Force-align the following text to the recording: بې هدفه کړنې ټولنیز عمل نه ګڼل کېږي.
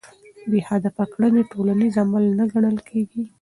بې 0.49 0.59
هدفه 0.69 1.03
کړنې 1.13 1.41
ټولنیز 1.51 1.93
عمل 2.03 2.25
نه 2.39 2.45
ګڼل 2.53 2.77
کېږي. 2.89 3.21